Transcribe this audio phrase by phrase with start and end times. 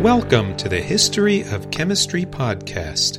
[0.00, 3.18] Welcome to the History of Chemistry podcast.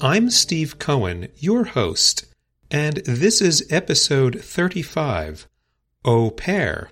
[0.00, 2.24] I'm Steve Cohen, your host,
[2.70, 5.46] and this is episode 35,
[6.06, 6.88] Au Pair,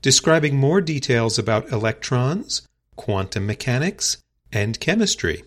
[0.00, 4.16] describing more details about electrons, quantum mechanics,
[4.50, 5.44] and chemistry.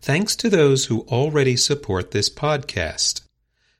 [0.00, 3.20] Thanks to those who already support this podcast.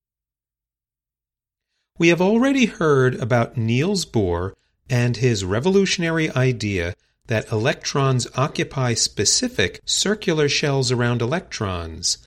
[1.99, 4.53] We have already heard about Niels Bohr
[4.91, 6.95] and his revolutionary idea
[7.29, 12.19] that electrons occupy specific circular shells around electrons,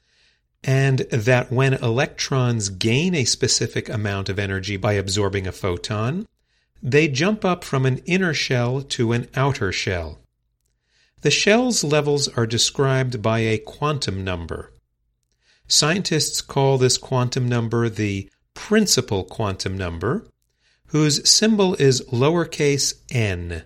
[0.64, 6.26] and that when electrons gain a specific amount of energy by absorbing a photon,
[6.82, 10.18] they jump up from an inner shell to an outer shell.
[11.26, 14.72] The shell's levels are described by a quantum number.
[15.68, 20.28] Scientists call this quantum number the principal quantum number,
[20.90, 23.64] whose symbol is lowercase n.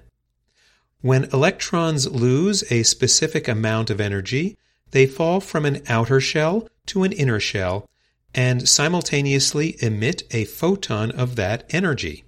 [1.01, 4.57] When electrons lose a specific amount of energy,
[4.91, 7.89] they fall from an outer shell to an inner shell
[8.33, 12.23] and simultaneously emit a photon of that energy.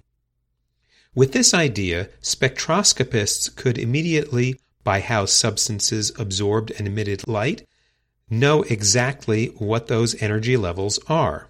[1.14, 7.66] With this idea, spectroscopists could immediately by how substances absorbed and emitted light,
[8.28, 11.48] know exactly what those energy levels are.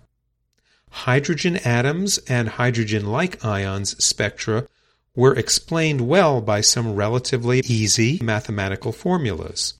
[0.90, 4.66] Hydrogen atoms and hydrogen like ions spectra
[5.14, 9.74] were explained well by some relatively easy mathematical formulas.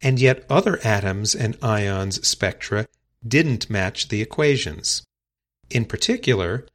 [0.00, 2.86] And yet other atoms and ions spectra
[3.26, 5.02] didn't match the equations.
[5.70, 6.66] In particular,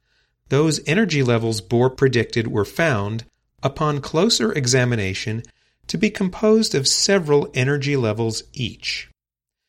[0.50, 3.24] those energy levels Bohr predicted were found,
[3.62, 5.42] upon closer examination,
[5.88, 9.10] to be composed of several energy levels each.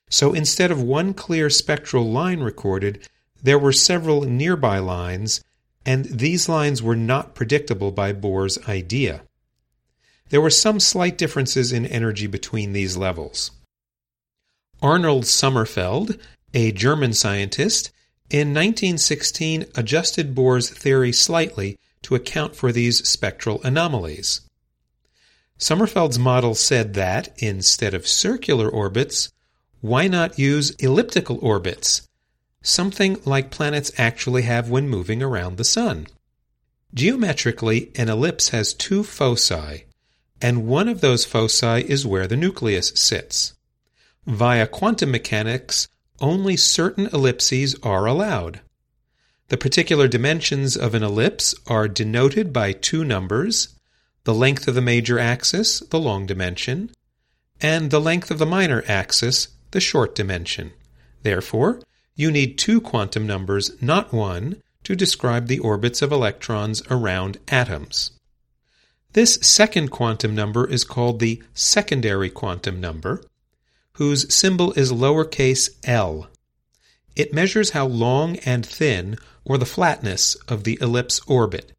[0.10, 3.08] So instead of one clear spectral line recorded,
[3.42, 5.42] there were several nearby lines,
[5.86, 9.24] and these lines were not predictable by Bohr's idea.
[10.30, 13.52] There were some slight differences in energy between these levels.
[14.82, 16.20] Arnold Sommerfeld,
[16.54, 17.92] a German scientist,
[18.30, 24.42] in 1916 adjusted Bohr's theory slightly to account for these spectral anomalies.
[25.58, 29.32] Sommerfeld's model said that, instead of circular orbits,
[29.82, 32.08] why not use elliptical orbits,
[32.62, 36.08] something like planets actually have when moving around the Sun?
[36.94, 39.86] Geometrically, an ellipse has two foci,
[40.42, 43.54] and one of those foci is where the nucleus sits.
[44.26, 45.88] Via quantum mechanics,
[46.20, 48.62] only certain ellipses are allowed.
[49.50, 53.76] The particular dimensions of an ellipse are denoted by two numbers,
[54.26, 56.92] the length of the major axis, the long dimension,
[57.62, 60.74] and the length of the minor axis, the short dimension.
[61.24, 61.82] Therefore,
[62.16, 68.12] you need two quantum numbers, not one, to describe the orbits of electrons around atoms.
[69.14, 73.24] This second quantum number is called the secondary quantum number,
[73.94, 76.28] whose symbol is lowercase l.
[77.16, 81.72] It measures how long and thin, or the flatness, of the ellipse orbit.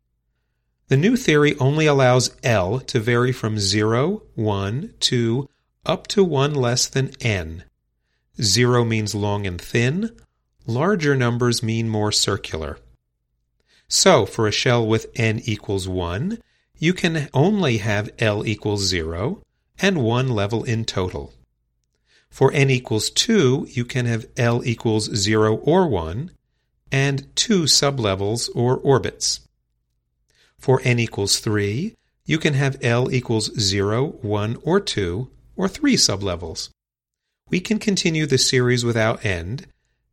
[0.89, 5.49] The new theory only allows L to vary from 0, 1, 2,
[5.85, 7.65] up to 1 less than n.
[8.41, 10.17] 0 means long and thin.
[10.65, 12.79] Larger numbers mean more circular.
[13.89, 16.39] So, for a shell with n equals 1,
[16.79, 19.43] you can only have L equals 0
[19.81, 21.35] and one level in total.
[22.31, 26.31] For n equals 2, you can have L equals 0 or 1
[26.93, 29.46] and two sublevels or orbits.
[30.59, 31.95] For n equals 3,
[32.25, 36.71] you can have L equals 0, 1, or 2, or 3 sublevels.
[37.49, 39.67] We can continue the series without end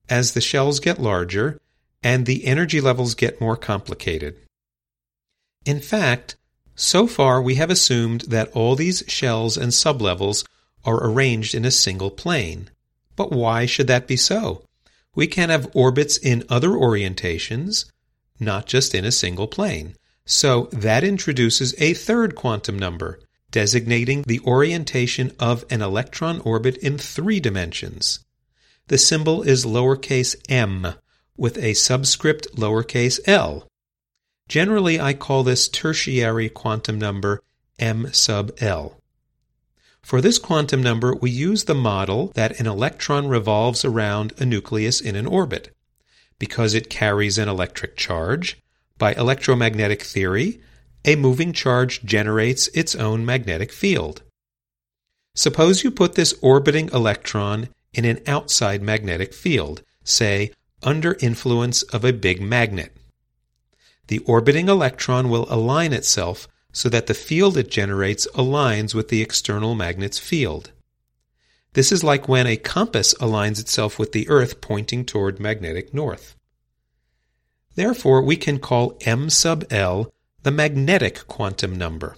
[0.09, 1.59] as the shells get larger
[2.03, 4.35] and the energy levels get more complicated.
[5.65, 6.35] In fact,
[6.75, 10.45] so far we have assumed that all these shells and sublevels
[10.85, 12.69] are arranged in a single plane.
[13.15, 14.65] But why should that be so?
[15.15, 17.85] We can have orbits in other orientations,
[18.39, 19.95] not just in a single plane.
[20.25, 23.19] So that introduces a third quantum number,
[23.51, 28.19] designating the orientation of an electron orbit in three dimensions.
[28.87, 30.95] The symbol is lowercase m,
[31.37, 33.67] with a subscript lowercase l.
[34.47, 37.41] Generally, I call this tertiary quantum number
[37.79, 38.99] m sub l.
[40.01, 44.99] For this quantum number, we use the model that an electron revolves around a nucleus
[44.99, 45.73] in an orbit.
[46.39, 48.61] Because it carries an electric charge,
[48.97, 50.61] by electromagnetic theory,
[51.05, 54.21] a moving charge generates its own magnetic field.
[55.35, 60.51] Suppose you put this orbiting electron in an outside magnetic field, say
[60.81, 62.95] under influence of a big magnet.
[64.07, 69.21] The orbiting electron will align itself so that the field it generates aligns with the
[69.21, 70.71] external magnet's field.
[71.73, 76.35] This is like when a compass aligns itself with the Earth pointing toward magnetic north.
[77.75, 82.17] Therefore, we can call m sub L the magnetic quantum number.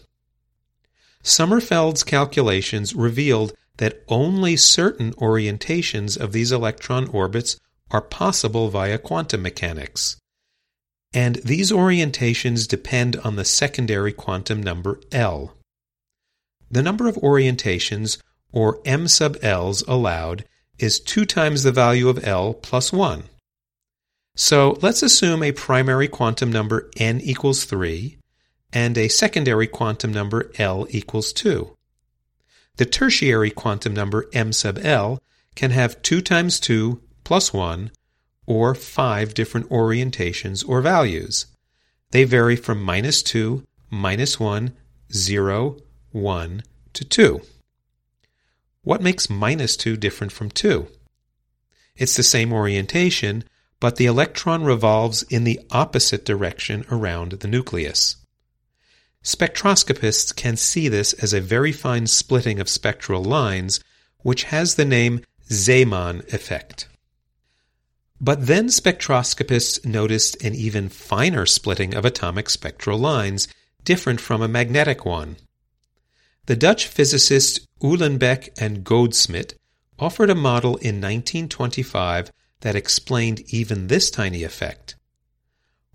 [1.23, 7.59] Sommerfeld's calculations revealed that only certain orientations of these electron orbits
[7.91, 10.17] are possible via quantum mechanics.
[11.13, 15.55] And these orientations depend on the secondary quantum number L.
[16.69, 18.17] The number of orientations,
[18.51, 20.45] or m sub L's, allowed
[20.77, 23.23] is 2 times the value of L plus 1.
[24.35, 28.17] So let's assume a primary quantum number n equals 3
[28.73, 31.73] and a secondary quantum number L equals 2.
[32.75, 35.21] The tertiary quantum number m sub L
[35.55, 37.91] can have 2 times 2 plus 1
[38.45, 41.45] or 5 different orientations or values.
[42.11, 44.73] They vary from minus 2, minus 1,
[45.13, 45.77] 0,
[46.11, 47.41] 1 to 2.
[48.83, 50.87] What makes minus 2 different from 2?
[51.95, 53.45] It's the same orientation,
[53.85, 58.15] but the electron revolves in the opposite direction around the nucleus.
[59.23, 63.79] Spectroscopists can see this as a very fine splitting of spectral lines,
[64.23, 65.21] which has the name
[65.51, 66.87] Zeeman effect.
[68.19, 73.47] But then spectroscopists noticed an even finer splitting of atomic spectral lines,
[73.83, 75.35] different from a magnetic one.
[76.47, 79.53] The Dutch physicists Uhlenbeck and Goudsmit
[79.99, 82.31] offered a model in 1925
[82.65, 84.95] that explained even this tiny effect.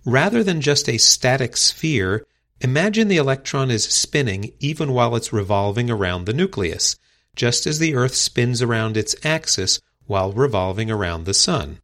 [0.04, 2.24] Rather than just a static sphere,
[2.60, 6.94] imagine the electron is spinning even while it's revolving around the nucleus,
[7.34, 11.80] just as the Earth spins around its axis while revolving around the Sun.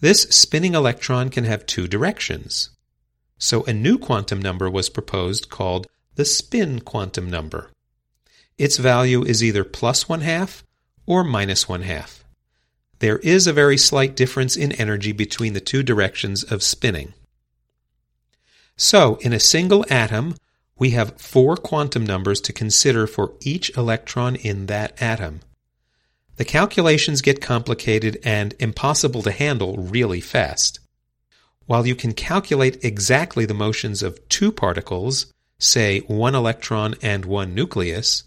[0.00, 2.68] This spinning electron can have two directions.
[3.38, 5.86] So a new quantum number was proposed called
[6.16, 7.70] the spin quantum number.
[8.58, 10.62] Its value is either plus one half
[11.06, 12.21] or minus one half
[13.02, 17.12] there is a very slight difference in energy between the two directions of spinning.
[18.76, 20.36] So, in a single atom,
[20.78, 25.40] we have four quantum numbers to consider for each electron in that atom.
[26.36, 30.78] The calculations get complicated and impossible to handle really fast.
[31.66, 35.26] While you can calculate exactly the motions of two particles,
[35.58, 38.22] say one electron and one nucleus,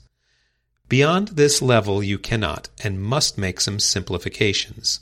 [0.87, 4.99] Beyond this level you cannot and must make some simplifications.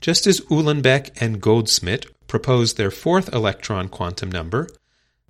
[0.00, 4.70] Just as Uhlenbeck and Goudsmit proposed their fourth electron quantum number,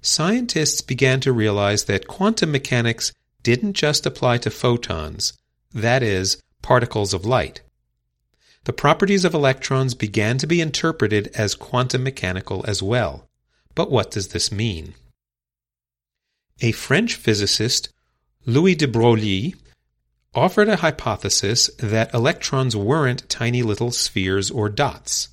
[0.00, 3.12] scientists began to realize that quantum mechanics
[3.42, 5.32] didn't just apply to photons,
[5.74, 7.62] that is, particles of light
[8.64, 13.26] the properties of electrons began to be interpreted as quantum mechanical as well.
[13.74, 14.94] But what does this mean?
[16.60, 17.88] A French physicist,
[18.44, 19.54] Louis de Broglie,
[20.34, 25.28] offered a hypothesis that electrons weren't tiny little spheres or dots.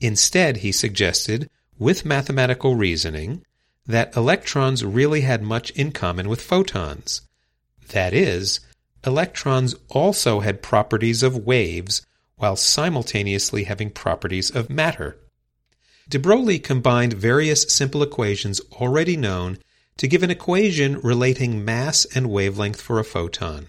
[0.00, 3.44] Instead, he suggested, with mathematical reasoning,
[3.86, 7.22] that electrons really had much in common with photons.
[7.88, 8.60] That is,
[9.04, 12.06] electrons also had properties of waves
[12.38, 15.18] while simultaneously having properties of matter.
[16.08, 19.58] De Broglie combined various simple equations already known
[19.98, 23.68] to give an equation relating mass and wavelength for a photon.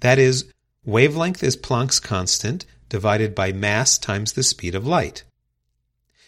[0.00, 0.52] That is,
[0.84, 5.22] wavelength is Planck's constant divided by mass times the speed of light.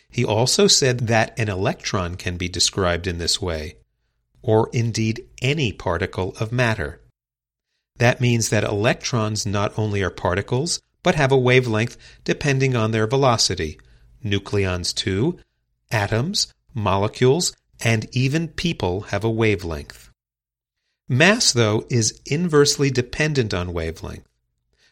[0.08, 3.76] He also said that an electron can be described in this way,
[4.42, 7.00] or indeed any particle of matter.
[7.96, 13.06] That means that electrons not only are particles, but have a wavelength depending on their
[13.06, 13.78] velocity.
[14.24, 15.38] Nucleons too,
[15.90, 20.10] atoms, molecules, and even people have a wavelength.
[21.08, 24.26] Mass, though, is inversely dependent on wavelength.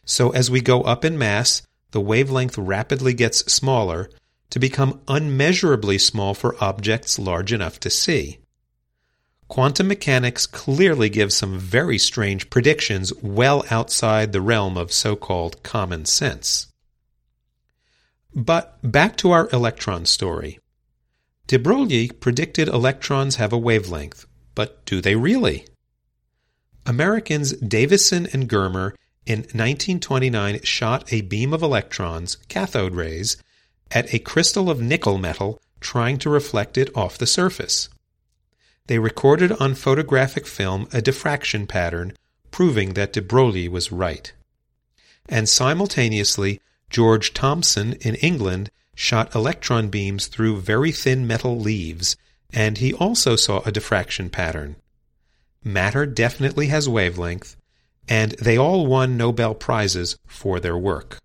[0.05, 4.09] So as we go up in mass, the wavelength rapidly gets smaller
[4.49, 8.39] to become unmeasurably small for objects large enough to see.
[9.51, 15.61] Quantum mechanics clearly gives some very strange predictions well outside the realm of so called
[15.61, 16.67] common sense.
[18.33, 20.57] But back to our electron story.
[21.47, 25.67] De Broglie predicted electrons have a wavelength, but do they really?
[26.85, 28.93] Americans Davisson and Germer
[29.25, 33.35] in 1929 shot a beam of electrons, cathode rays,
[33.91, 37.89] at a crystal of nickel metal trying to reflect it off the surface.
[38.91, 42.11] They recorded on photographic film a diffraction pattern
[42.51, 44.33] proving that de Broglie was right.
[45.29, 52.17] And simultaneously, George Thomson in England shot electron beams through very thin metal leaves,
[52.51, 54.75] and he also saw a diffraction pattern.
[55.63, 57.55] Matter definitely has wavelength,
[58.09, 61.17] and they all won Nobel Prizes for their work.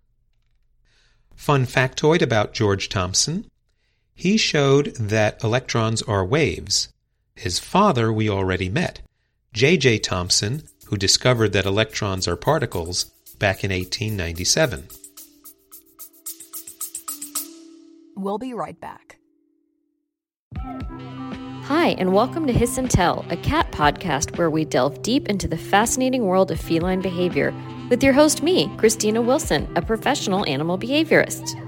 [1.35, 3.45] Fun factoid about George Thomson
[4.15, 6.87] he showed that electrons are waves.
[7.37, 9.01] His father we already met,
[9.53, 9.99] J.J.
[9.99, 14.87] Thomson, who discovered that electrons are particles back in 1897.
[18.15, 19.19] We'll be right back.
[21.65, 25.47] Hi, and welcome to Hiss and Tell, a cat podcast where we delve deep into
[25.47, 27.53] the fascinating world of feline behavior
[27.91, 31.66] with your host, me, Christina Wilson, a professional animal behaviorist.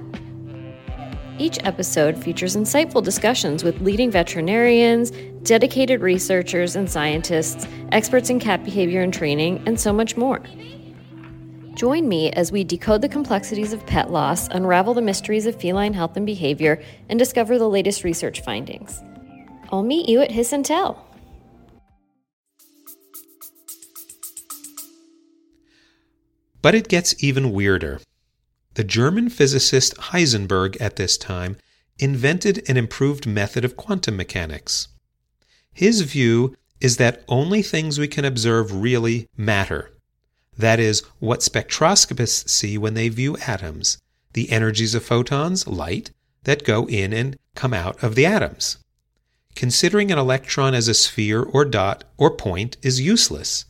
[1.40, 5.12] Each episode features insightful discussions with leading veterinarians,
[5.44, 10.44] dedicated researchers and scientists, experts in cat behavior and training, and so much more.
[11.76, 15.94] Join me as we decode the complexities of pet loss, unravel the mysteries of feline
[15.94, 19.02] health and behavior, and discover the latest research findings.
[19.72, 21.06] I'll meet you at Hiss and Tell.
[26.62, 28.02] But it gets even weirder.
[28.80, 31.58] The German physicist Heisenberg at this time
[31.98, 34.88] invented an improved method of quantum mechanics.
[35.74, 39.92] His view is that only things we can observe really matter.
[40.58, 43.98] That is, what spectroscopists see when they view atoms,
[44.32, 46.12] the energies of photons, light,
[46.46, 48.78] that go in and come out of the atoms.
[49.56, 53.66] Considering an electron as a sphere or dot or point is useless,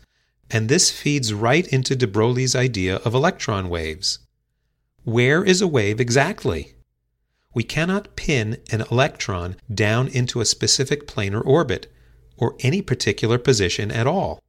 [0.52, 4.20] and this feeds right into de Broglie's idea of electron waves.
[5.10, 6.76] Where is a wave exactly?
[7.56, 11.92] We cannot pin an electron down into a specific planar orbit,
[12.38, 14.40] or any particular position at all.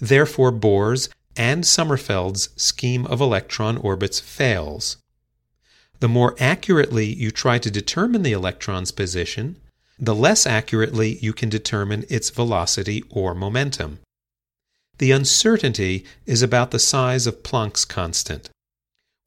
[0.00, 4.96] Therefore, Bohr's and Sommerfeld's scheme of electron orbits fails.
[6.00, 9.60] The more accurately you try to determine the electron's position,
[9.96, 14.00] the less accurately you can determine its velocity or momentum.
[14.98, 18.50] The uncertainty is about the size of Planck's constant.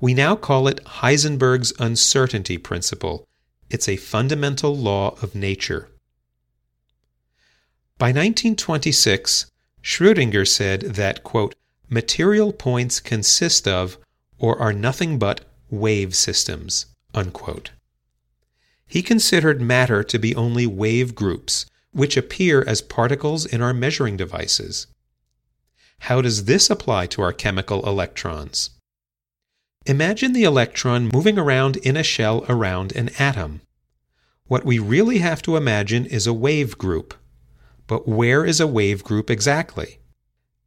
[0.02, 3.28] We now call it Heisenberg's uncertainty principle.
[3.70, 5.90] It's a fundamental law of nature.
[8.00, 9.52] By 1926,
[9.84, 11.54] Schrödinger said that, quote,
[11.88, 14.00] material points consist of
[14.40, 17.70] or are nothing but wave systems, unquote.
[18.88, 24.18] He considered matter to be only wave groups, which appear as particles in our measuring
[24.18, 24.88] devices.
[26.00, 28.72] How does this apply to our chemical electrons?
[29.88, 33.62] Imagine the electron moving around in a shell around an atom.
[34.46, 37.16] What we really have to imagine is a wave group.
[37.88, 39.98] But where is a wave group exactly?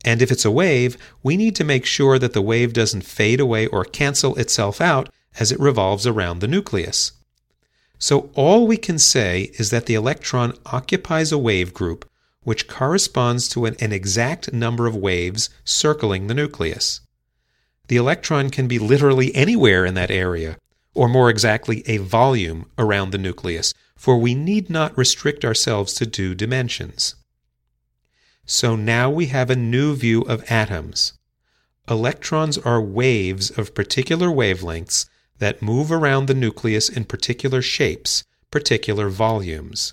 [0.05, 3.39] And if it's a wave, we need to make sure that the wave doesn't fade
[3.39, 7.13] away or cancel itself out as it revolves around the nucleus.
[8.01, 12.11] So all we can say is that the electron occupies a wave group
[12.43, 17.01] which corresponds to an, an exact number of waves circling the nucleus.
[17.89, 20.59] The electron can be literally anywhere in that area,
[20.95, 26.07] or more exactly, a volume around the nucleus, for we need not restrict ourselves to
[26.07, 27.15] two dimensions.
[28.47, 31.15] So now we have a new view of atoms.
[31.89, 35.07] Electrons are waves of particular wavelengths
[35.39, 39.93] that move around the nucleus in particular shapes, particular volumes.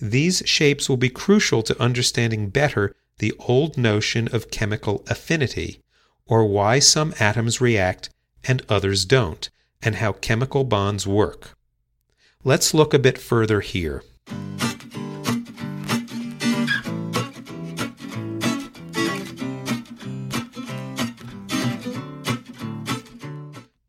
[0.00, 5.80] These shapes will be crucial to understanding better the old notion of chemical affinity,
[6.26, 8.10] or why some atoms react
[8.44, 9.50] and others don't,
[9.82, 11.56] and how chemical bonds work.
[12.42, 14.02] Let's look a bit further here.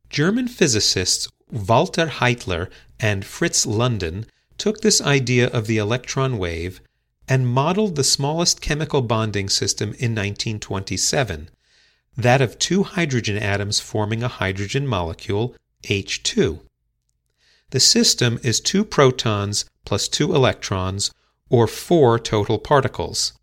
[0.10, 4.26] German physicists Walter Heitler and Fritz London
[4.58, 6.80] took this idea of the electron wave
[7.28, 11.50] and modeled the smallest chemical bonding system in 1927
[12.18, 16.60] that of two hydrogen atoms forming a hydrogen molecule, H2.
[17.72, 21.12] The system is two protons plus two electrons,
[21.50, 23.34] or four total particles.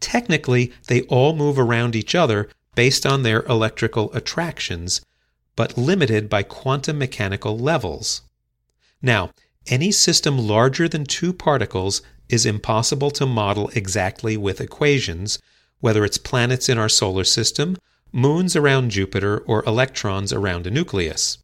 [0.00, 5.04] Technically, they all move around each other based on their electrical attractions,
[5.56, 8.22] but limited by quantum mechanical levels.
[9.02, 9.30] Now,
[9.66, 15.38] any system larger than two particles is impossible to model exactly with equations,
[15.80, 17.76] whether it's planets in our solar system
[18.12, 21.38] moons around Jupiter, or electrons around a nucleus.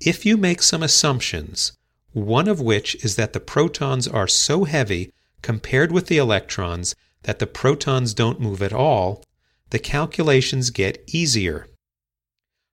[0.00, 1.72] if you make some assumptions,
[2.12, 5.12] one of which is that the protons are so heavy
[5.42, 9.24] compared with the electrons that the protons don't move at all,
[9.70, 11.66] the calculations get easier.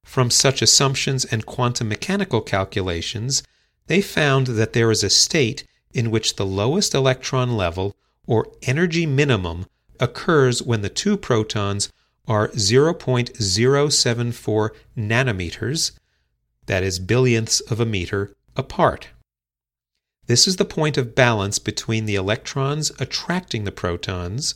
[0.03, 3.43] From such assumptions and quantum mechanical calculations,
[3.88, 7.96] they found that there is a state in which the lowest electron level,
[8.27, 9.65] or energy minimum,
[10.00, 11.91] occurs when the two protons
[12.28, 15.92] are 0.074 nanometers,
[16.68, 19.10] that is billionths of a meter, apart.
[20.28, 24.56] This is the point of balance between the electrons attracting the protons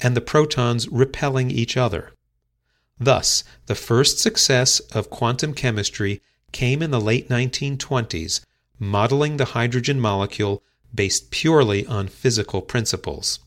[0.00, 2.12] and the protons repelling each other.
[2.98, 6.20] Thus, the first success of quantum chemistry
[6.52, 8.44] came in the late 1920s,
[8.78, 10.62] modeling the hydrogen molecule
[10.94, 13.38] based purely on physical principles.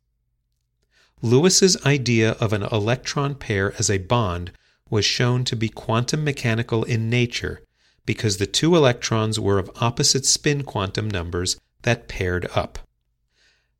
[1.23, 4.51] Lewis's idea of an electron pair as a bond
[4.89, 7.61] was shown to be quantum mechanical in nature
[8.05, 12.77] because the two electrons were of opposite spin quantum numbers that paired up.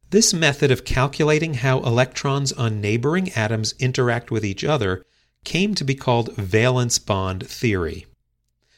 [0.10, 5.06] This method of calculating how electrons on neighboring atoms interact with each other
[5.44, 8.06] came to be called valence bond theory.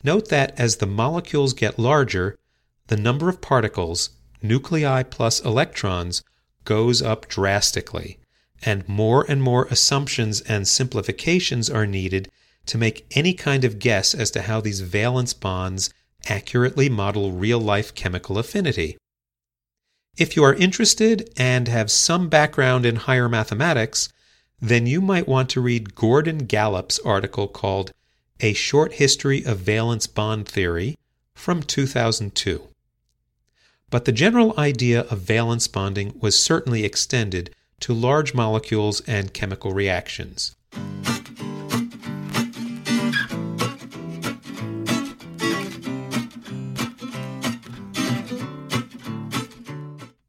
[0.03, 2.39] Note that as the molecules get larger,
[2.87, 4.09] the number of particles,
[4.41, 6.23] nuclei plus electrons,
[6.63, 8.17] goes up drastically,
[8.63, 12.29] and more and more assumptions and simplifications are needed
[12.65, 15.89] to make any kind of guess as to how these valence bonds
[16.27, 18.97] accurately model real life chemical affinity.
[20.17, 24.09] If you are interested and have some background in higher mathematics,
[24.61, 27.91] then you might want to read Gordon Gallup's article called
[28.39, 30.97] A Short History of Valence Bond Theory
[31.33, 32.67] from 2002.
[33.89, 39.71] But the general idea of valence bonding was certainly extended to large molecules and chemical
[39.71, 40.55] reactions.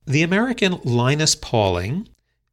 [0.09, 2.09] The American Linus Pauling,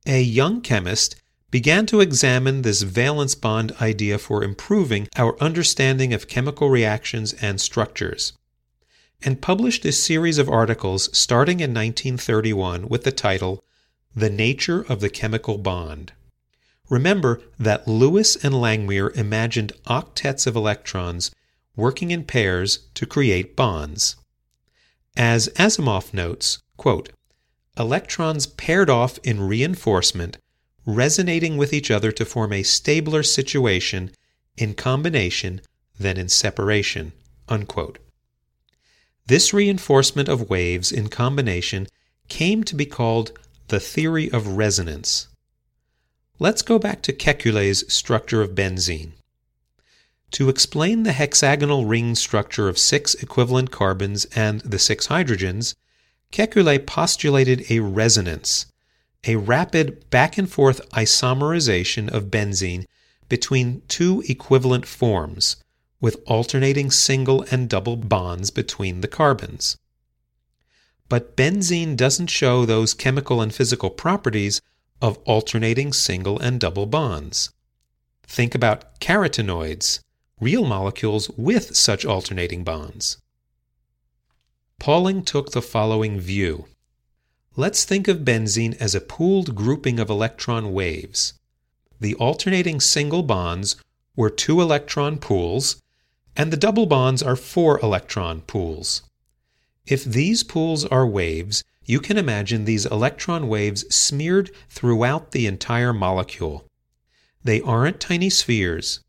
[0.06, 1.15] a young chemist,
[1.51, 7.62] began to examine this valence bond idea for improving our understanding of chemical reactions and
[7.62, 8.34] structures,
[9.21, 13.63] and published a series of articles starting in 1931 with the title
[14.15, 16.13] The Nature of the Chemical Bond.
[16.88, 21.32] Remember that Lewis and Langmuir imagined octets of electrons
[21.76, 24.15] working in pairs to create bonds.
[25.17, 27.10] As Asimov notes, quote,
[27.76, 30.38] electrons paired off in reinforcement,
[30.86, 34.12] resonating with each other to form a stabler situation
[34.56, 35.60] in combination
[35.99, 37.13] than in separation.
[37.49, 37.97] Unquote.
[39.26, 41.88] This reinforcement of waves in combination
[42.28, 43.32] came to be called
[43.73, 45.29] the theory of resonance.
[46.38, 49.13] Let's go back to Kekulé's structure of benzene.
[50.33, 55.73] To explain the hexagonal ring structure of six equivalent carbons and the six hydrogens,
[56.31, 58.67] Kekulé postulated a resonance,
[59.25, 62.86] a rapid back and forth isomerization of benzene
[63.27, 65.55] between two equivalent forms,
[65.99, 69.77] with alternating single and double bonds between the carbons.
[71.10, 74.62] But benzene doesn't show those chemical and physical properties
[75.02, 77.52] of alternating single and double bonds.
[78.26, 80.00] Think about carotenoids,
[80.39, 83.18] real molecules with such alternating bonds.
[84.80, 86.66] Pauling took the following view.
[87.56, 91.34] Let's think of benzene as a pooled grouping of electron waves.
[92.00, 93.76] The alternating single bonds
[94.16, 95.82] were two electron pools,
[96.36, 99.04] and the double bonds are four electron pools.
[99.86, 105.91] If these pools are waves, you can imagine these electron waves smeared throughout the entire
[105.91, 106.65] molecule.
[107.43, 109.02] They aren't tiny spheres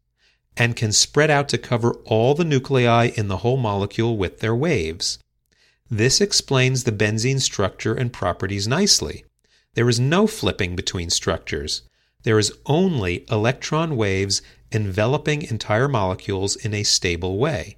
[0.56, 4.54] and can spread out to cover all the nuclei in the whole molecule with their
[4.54, 5.18] waves.
[5.90, 9.24] This explains the benzene structure and properties nicely.
[9.74, 11.82] There is no flipping between structures.
[12.22, 17.76] There is only electron waves enveloping entire molecules in a stable way.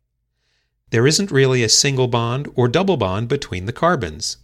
[0.96, 4.38] There isn't really a single bond or double bond between the carbons.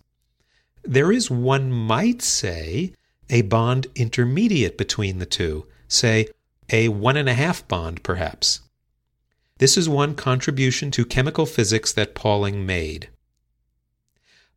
[0.83, 2.93] There is, one might say,
[3.31, 6.29] a bond intermediate between the two, say
[6.71, 8.61] a one and a half bond perhaps.
[9.61, 13.09] This is one contribution to chemical physics that Pauling made.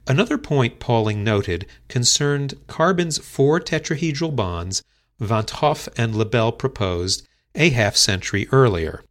[0.05, 4.83] Another point Pauling noted concerned carbon's four tetrahedral bonds
[5.21, 9.01] Van't Hoff and Lebel proposed a half century earlier.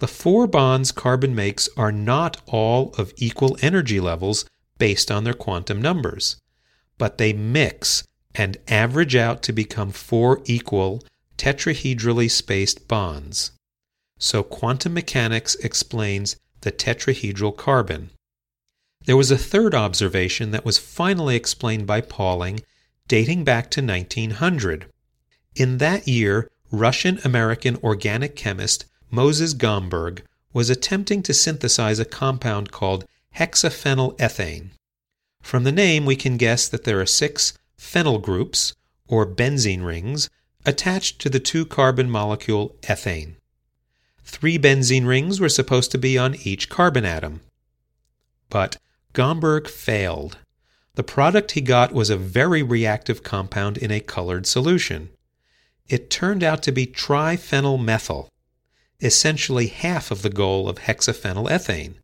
[0.00, 4.46] The four bonds carbon makes are not all of equal energy levels
[4.78, 6.36] based on their quantum numbers,
[6.96, 11.04] but they mix and average out to become four equal
[11.36, 13.52] tetrahedrally spaced bonds.
[14.18, 18.08] So quantum mechanics explains the tetrahedral carbon.
[19.04, 22.60] There was a third observation that was finally explained by Pauling,
[23.06, 24.86] dating back to 1900.
[25.56, 32.70] In that year, Russian American organic chemist Moses Gomberg was attempting to synthesize a compound
[32.70, 33.04] called
[33.36, 34.70] hexaphenylethane.
[35.42, 38.74] From the name, we can guess that there are six phenyl groups,
[39.08, 40.28] or benzene rings,
[40.64, 43.34] attached to the two carbon molecule ethane.
[44.24, 47.40] Three benzene rings were supposed to be on each carbon atom.
[48.48, 48.76] But
[49.12, 50.38] Gomberg failed.
[50.94, 55.08] The product he got was a very reactive compound in a colored solution.
[55.88, 58.28] It turned out to be triphenylmethyl,
[59.00, 61.94] essentially half of the goal of hexaphenylethane.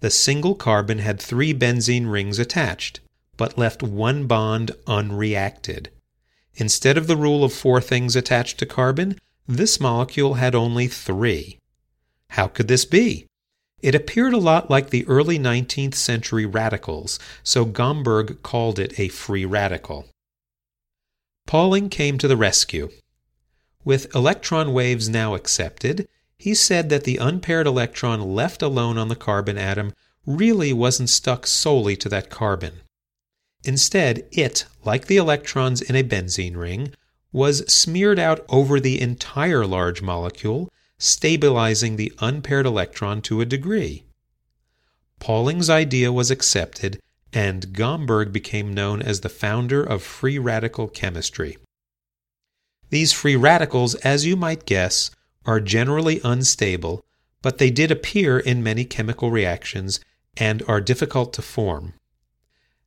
[0.00, 3.00] The single carbon had three benzene rings attached,
[3.36, 5.88] but left one bond unreacted.
[6.54, 11.58] Instead of the rule of four things attached to carbon, this molecule had only three.
[12.30, 13.26] How could this be?
[13.82, 19.08] It appeared a lot like the early 19th century radicals, so Gomberg called it a
[19.08, 20.06] free radical.
[21.46, 22.90] Pauling came to the rescue.
[23.84, 29.16] With electron waves now accepted, he said that the unpaired electron left alone on the
[29.16, 29.92] carbon atom
[30.26, 32.80] really wasn't stuck solely to that carbon.
[33.64, 36.92] Instead, it, like the electrons in a benzene ring,
[37.32, 44.04] was smeared out over the entire large molecule stabilizing the unpaired electron to a degree.
[45.18, 47.00] Pauling's idea was accepted,
[47.32, 51.56] and Gomberg became known as the founder of free radical chemistry.
[52.90, 55.10] These free radicals, as you might guess,
[55.46, 57.04] are generally unstable,
[57.40, 60.00] but they did appear in many chemical reactions
[60.36, 61.94] and are difficult to form.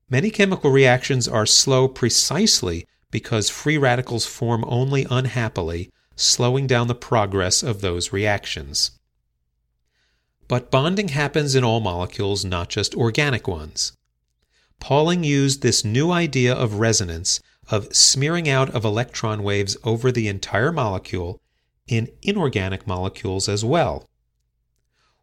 [0.09, 6.95] Many chemical reactions are slow precisely because free radicals form only unhappily slowing down the
[6.95, 8.91] progress of those reactions.
[10.47, 13.93] But bonding happens in all molecules, not just organic ones.
[14.79, 20.27] Pauling used this new idea of resonance, of smearing out of electron waves over the
[20.27, 21.39] entire molecule,
[21.87, 24.07] in inorganic molecules as well.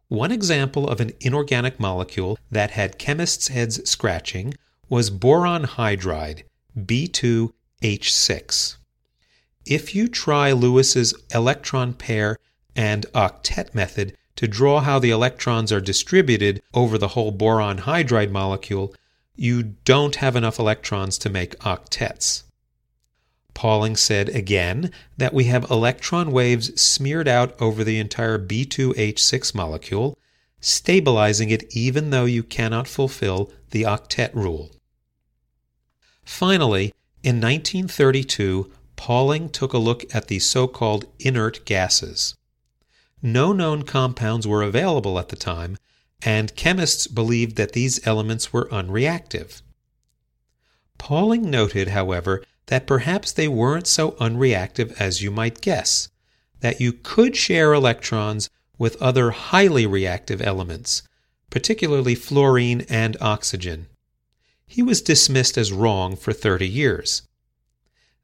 [0.07, 4.53] One example of an inorganic molecule that had chemists' heads scratching
[4.89, 6.43] was boron hydride,
[6.77, 8.75] B2H6.
[9.65, 12.37] If you try Lewis's electron pair
[12.75, 18.31] and octet method to draw how the electrons are distributed over the whole boron hydride
[18.31, 18.93] molecule,
[19.35, 22.43] you don't have enough electrons to make octets.
[23.53, 30.17] Pauling said again that we have electron waves smeared out over the entire B2H6 molecule,
[30.59, 34.71] stabilizing it even though you cannot fulfill the octet rule.
[36.23, 42.35] Finally, in 1932, Pauling took a look at the so called inert gases.
[43.21, 45.77] No known compounds were available at the time,
[46.23, 49.61] and chemists believed that these elements were unreactive.
[50.97, 56.09] Pauling noted, however, that perhaps they weren't so unreactive as you might guess,
[56.59, 61.03] that you could share electrons with other highly reactive elements,
[61.49, 63.87] particularly fluorine and oxygen.
[64.67, 67.23] He was dismissed as wrong for 30 years.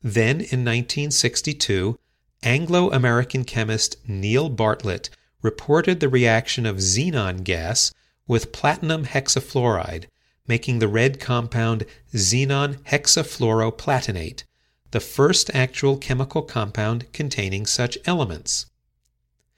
[0.01, 1.99] Then in 1962,
[2.43, 5.09] Anglo American chemist Neil Bartlett
[5.47, 7.93] reported the reaction of xenon gas
[8.27, 10.03] with platinum hexafluoride,
[10.45, 14.43] making the red compound xenon hexafluoroplatinate,
[14.91, 18.65] the first actual chemical compound containing such elements.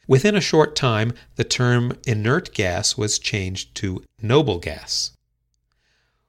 [0.08, 5.18] Within a short time, the term inert gas was changed to noble gas.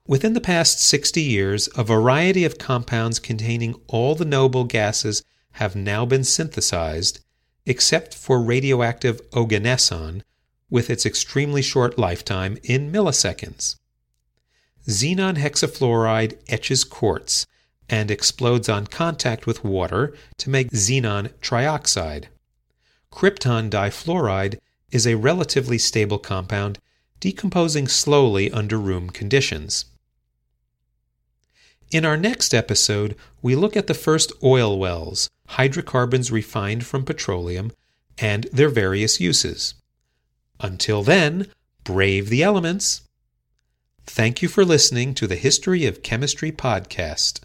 [0.06, 5.76] Within the past 60 years, a variety of compounds containing all the noble gases have
[5.76, 7.20] now been synthesized,
[7.70, 10.22] except for radioactive oganesson,
[10.68, 13.76] with its extremely short lifetime in milliseconds.
[14.88, 17.46] Xenon hexafluoride etches quartz
[17.88, 22.24] and explodes on contact with water to make xenon trioxide.
[23.12, 24.58] Krypton difluoride
[24.90, 26.80] is a relatively stable compound,
[27.20, 29.84] decomposing slowly under room conditions.
[31.90, 37.72] In our next episode, we look at the first oil wells, hydrocarbons refined from petroleum,
[38.16, 39.74] and their various uses.
[40.60, 41.48] Until then,
[41.82, 43.02] brave the elements.
[44.04, 47.40] Thank you for listening to the History of Chemistry podcast.